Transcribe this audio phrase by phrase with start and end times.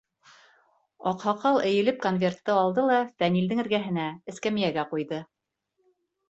[1.11, 5.23] Аҡһаҡал эйелеп конвертты алды ла Фәнилдең эргәһенә, эскәмйәгә, ҡуйҙы.